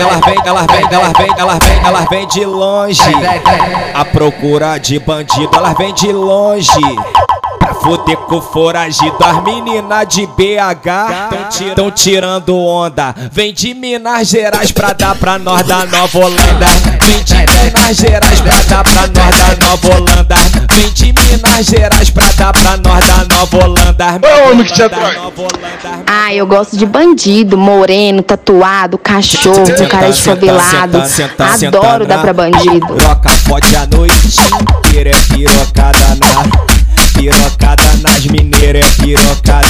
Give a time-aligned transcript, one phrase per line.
[0.00, 3.12] Ela vem, ela vem, ela vem, ela vem, ela vem de longe.
[3.94, 6.70] A procura de bandido, ela vem de longe.
[7.58, 13.14] Pra fuder com foragido, as meninas de BH tão tirando onda.
[13.30, 16.66] Vem de Minas Gerais pra dar pra nós da Nova Holanda.
[17.02, 20.34] Vem de Minas Gerais pra dar pra nós da Nova Holanda.
[20.72, 24.20] Vem de Minas Gerais pra dar pra nós da Nova Holanda.
[24.22, 25.16] Ô, homem que te atrai.
[26.06, 31.02] Ah, eu gosto de bandido, moreno, tatuado, cachorro, cara desfavelado.
[31.66, 32.86] Adoro dar pra bandido.
[32.96, 34.36] Troca pode a noite
[34.86, 36.70] inteira, é pirocada na.
[37.14, 39.69] Pirocada nas mineiras, é pirocada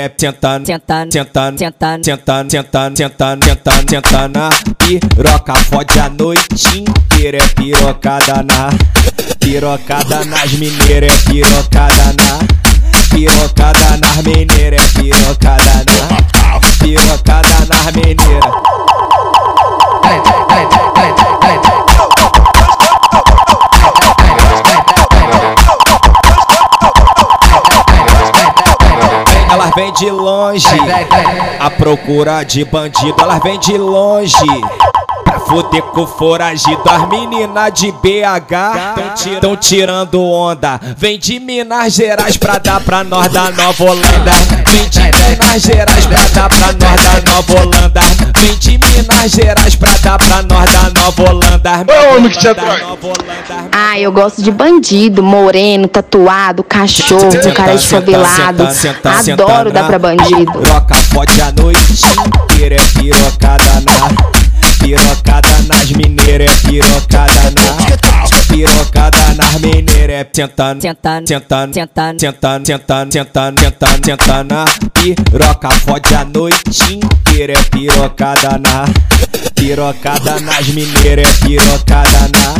[0.00, 2.02] é tentando, Tentando, tentando, tentando.
[2.02, 5.54] tentando, tentando, tentando, tentando, tentando na piroca.
[5.64, 8.70] Fode a noite inteira, é pirocada na.
[9.38, 12.38] Pirocada nas mineiras, é pirocada na.
[13.10, 15.79] Pirocada nas mineiras, é pirocada
[29.60, 30.66] Ela vem de longe,
[31.60, 34.34] a procura de bandido, ela vem de longe.
[35.22, 40.80] Pra fuder com foragido, as meninas de BH tão tirando onda.
[40.96, 44.32] Vem de Minas Gerais pra dar pra nós da Nova Holanda.
[44.66, 48.00] Vem de Minas Gerais pra dar pra nós da Nova Holanda.
[48.40, 51.84] Vem de Minas Gerais pra dar pra nós da Nova Holanda.
[51.86, 52.80] Ô, homem que te atrai.
[53.72, 58.66] Ah, eu gosto de bandido, moreno, tatuado, cachorro, cara desfavelado.
[59.32, 60.52] Adoro dar pra bandido.
[60.62, 61.80] Troca pode a noite
[62.50, 64.30] inteira, é pirocada na.
[64.80, 67.90] Pirocada nas mineiras, é pirocada na.
[68.48, 72.18] Pirocada nas mineiras, é tentando, Tentando, tentando, tentando.
[72.18, 74.54] tentando, tentando, tentando, tentando, tentando
[75.00, 75.70] piroca.
[75.70, 78.84] Fode a noite inteira, é pirocada na.
[79.54, 82.54] Pirocada nas mineiras, é pirocada na.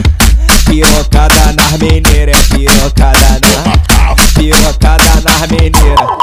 [0.64, 4.16] Pirocada nas mineiras, é pirocada na.
[4.34, 6.19] Pirocada nas mineiras.